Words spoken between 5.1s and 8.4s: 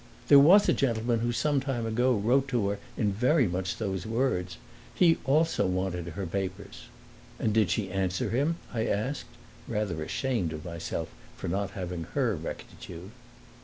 also wanted her papers." "And did she answer